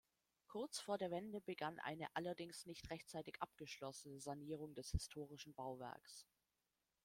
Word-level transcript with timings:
Kurz 0.47 0.79
vor 0.79 0.97
der 0.97 1.11
Wende 1.11 1.41
begann 1.41 1.77
eine 1.77 2.07
allerdings 2.15 2.65
nicht 2.65 2.89
rechtzeitig 2.89 3.35
abgeschlossene 3.39 4.19
Sanierung 4.19 4.73
des 4.73 4.89
historischen 4.89 5.53
Bauwerks. 5.53 6.25